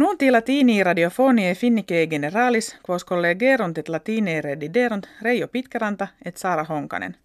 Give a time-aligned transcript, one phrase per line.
[0.00, 7.16] Nunti latini radiofonie finnike generalis, quos collegerunt et latine rediderunt Reijo Pitkäranta et Saara Honkanen.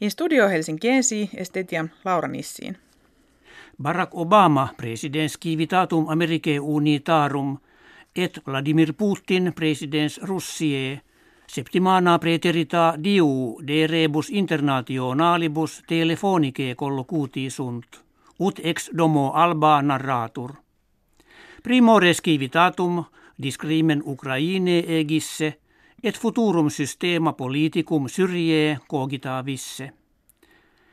[0.00, 2.76] In studio Helsinkiensi estetiam Laura Nissiin.
[3.82, 7.58] Barack Obama, presidents civitatum Americae unitarum,
[8.16, 11.00] et Vladimir Putin, presidents Russie,
[11.46, 17.86] septimana preterita diu de rebus internationalibus telefonike collocuti sunt,
[18.38, 20.67] ut ex domo alba narratur.
[21.68, 23.04] Primores civitatum
[23.42, 25.58] discrimen Ukraine egisse,
[26.02, 29.90] et futurum systema politicum syrie cogita visse.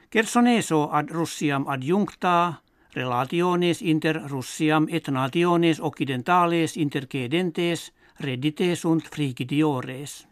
[0.09, 2.53] Kersoneso ad Russiam adjuncta,
[2.95, 10.27] relationes inter Russiam et nationes occidentales intercedentes reddite sunt frigidiores.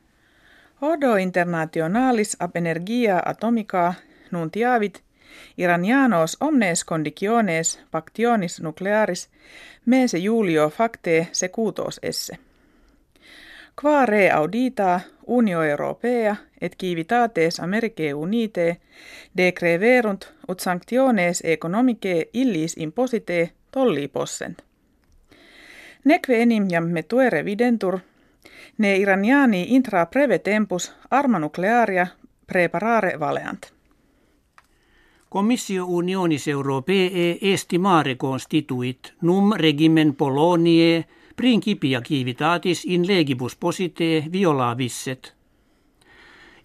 [0.81, 3.93] Odo internationalis ab energia atomica
[4.31, 5.03] nuntiavit
[5.57, 9.29] Iranianos omnes conditiones pactionis nuclearis
[9.85, 12.37] mese julio facte secutos esse.
[13.81, 18.77] Qua re audita Unio Europea et civitates Americae Unite
[19.37, 24.61] decreverunt ut sanctiones economicae illis imposite tolli possent.
[26.03, 27.99] Neque enim jam metuere videntur,
[28.77, 32.07] ne iraniani intra preve tempus arma nuclearia
[32.47, 33.71] preparare valeant.
[35.33, 45.33] Comissio Unionis Europee estimare constituit num regimen Polonie principia civitatis in legibus posite violavisset.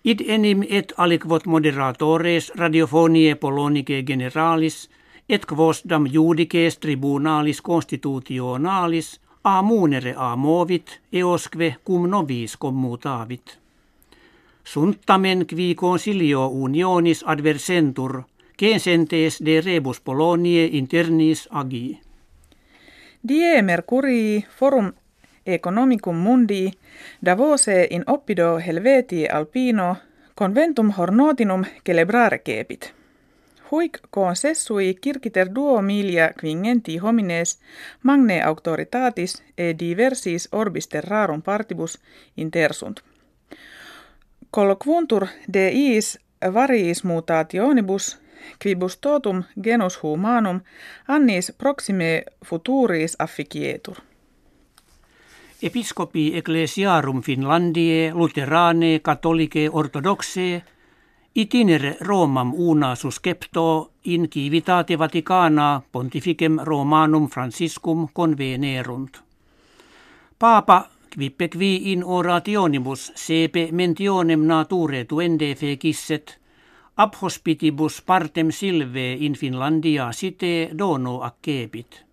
[0.05, 4.91] Id enim et aliquot moderatores radiofonie polonice generalis
[5.29, 13.59] et quos dam judices tribunalis constitutionalis a munere a movit eosque cum nobis commutavit.
[14.65, 18.23] Suntamen qui consilio unionis adversentur,
[18.59, 22.01] censentes de rebus Polonie internis agi.
[23.29, 24.93] Die Mercurii forum
[25.47, 26.71] economicum mundi
[27.25, 29.97] Davose in oppido Helvetii alpino
[30.35, 32.93] conventum hornotinum celebrare cepit.
[33.71, 37.59] Huic consessui circiter duo milia quingenti homines
[38.03, 41.99] magne auctoritatis e diversis orbis terrarum partibus
[42.37, 43.01] intersunt.
[44.51, 46.19] Colloquuntur de iis
[46.55, 48.19] variis mutationibus
[48.63, 50.61] quibus totum genus humanum
[51.09, 53.97] annis proxime futuris afficietur.
[55.63, 60.63] Episcopi ecclesiarum Finlandie, Lutherane, Catholicae, Orthodoxe,
[61.33, 69.23] itinere Romam una suscepto in civitate Vaticana pontificem Romanum Franciscum convenerunt.
[70.37, 76.39] Papa quippe qui in orationibus sepe mentionem nature tuende fecisset,
[76.99, 82.05] ab hospitibus partem silve in Finlandia site dono accepit.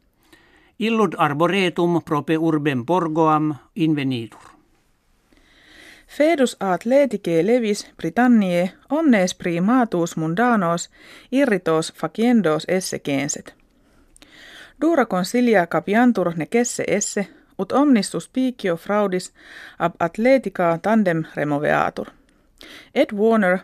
[0.79, 4.39] Illud arboretum prope urbem porgoam invenitur.
[6.07, 10.89] Fedus atleticae levis Britanniae omnes primatus mundanos
[11.31, 13.55] irritos faciendos esse censet.
[14.81, 19.33] Dura consilia capiantur necesse esse, ut omnis suspicio fraudis
[19.79, 22.07] ab atletica tandem removeatur.
[22.95, 23.59] Ed Warner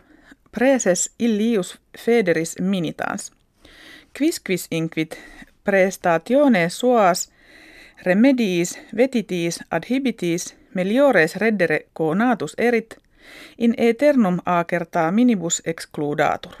[0.52, 3.32] preses illius federis minitans.
[4.18, 5.18] Quisquis inquit
[5.64, 7.32] prestatione suas
[8.02, 12.98] remediis vetitis adhibitis meliores reddere conatus erit
[13.58, 16.52] in eternum acerta minibus excludatur.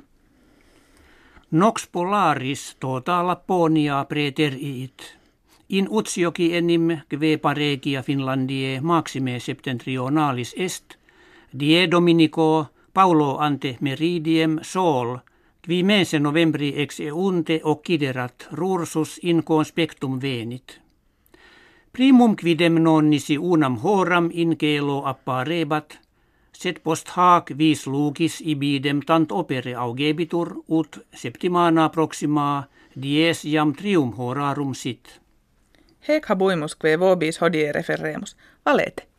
[1.50, 5.16] Nox polaris tota Lapponia preteriit.
[5.68, 10.94] In utsioki enim kve paregia Finlandie maxime septentrionalis est,
[11.60, 15.18] die dominico Paulo ante meridiem sol,
[15.62, 20.80] qui mense novembri ex eunte occiderat rursus in conspectum venit.
[21.92, 25.98] Primum quidem nonnisi unam horam in kelo apparebat,
[26.52, 32.68] sed post hac vis lucis ibidem tant opere augebitur ut septimana proxima
[33.02, 35.20] dies jam trium horarum sit.
[36.08, 38.36] Hec habuimus que vobis hodie referremus.
[38.66, 39.11] Valete.